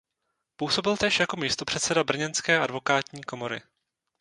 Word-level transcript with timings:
Působil 0.55 0.97
též 0.97 1.19
jako 1.19 1.37
místopředseda 1.37 2.03
brněnské 2.03 2.59
advokátní 2.59 3.23
komory. 3.23 3.61